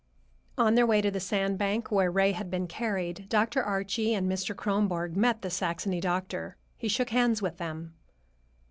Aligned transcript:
On 0.57 0.73
their 0.73 0.87
way 0.87 0.99
to 0.99 1.11
the 1.11 1.19
sand 1.19 1.59
bank 1.59 1.91
where 1.91 2.09
Ray 2.09 2.31
had 2.31 2.49
been 2.49 2.65
carried, 2.65 3.29
Dr. 3.29 3.61
Archie 3.61 4.15
and 4.15 4.27
Mr. 4.27 4.55
Kronborg 4.55 5.15
met 5.15 5.43
the 5.43 5.51
Saxony 5.51 6.01
doctor. 6.01 6.57
He 6.75 6.87
shook 6.87 7.11
hands 7.11 7.39
with 7.39 7.57
them. 7.59 7.93